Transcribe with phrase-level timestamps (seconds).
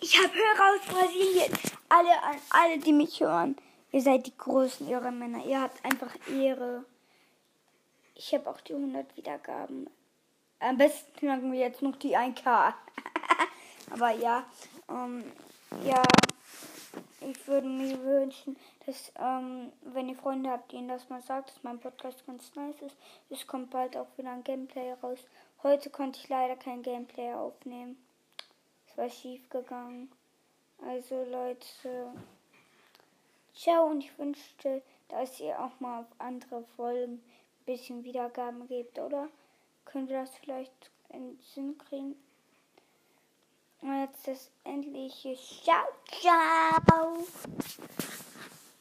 [0.00, 1.52] ich habe Hörer aus Brasilien.
[1.88, 2.10] Alle,
[2.50, 3.56] alle, die mich hören.
[3.92, 5.44] Ihr seid die großen Ehrenmänner.
[5.44, 6.84] Ihr habt einfach Ehre.
[8.14, 9.88] Ich habe auch die 100 Wiedergaben.
[10.60, 12.74] Am besten knacken wir jetzt noch die 1K.
[13.90, 14.44] Aber ja,
[14.88, 15.24] ähm,
[15.84, 16.02] ja,
[17.20, 21.62] ich würde mir wünschen, dass, ähm, wenn ihr Freunde habt, denen das mal sagt, dass
[21.62, 22.96] mein Podcast ganz nice ist.
[23.30, 25.18] Es kommt bald auch wieder ein Gameplay raus.
[25.62, 27.96] Heute konnte ich leider kein Gameplay aufnehmen.
[29.00, 30.12] War schief gegangen.
[30.86, 32.12] Also Leute,
[33.54, 37.22] ciao und ich wünschte, dass ihr auch mal auf andere Folgen ein
[37.64, 39.30] bisschen Wiedergaben gebt, oder?
[39.86, 42.14] Könnt ihr das vielleicht in Sinn kriegen?
[43.80, 45.86] Und jetzt das endliche Ciao,
[46.20, 47.24] ciao.